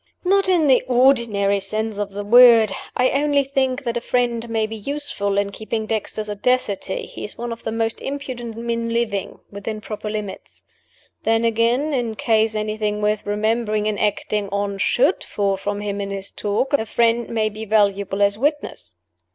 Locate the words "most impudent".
7.71-8.57